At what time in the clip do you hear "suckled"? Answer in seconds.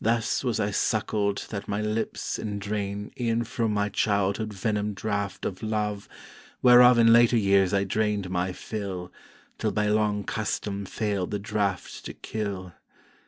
0.72-1.46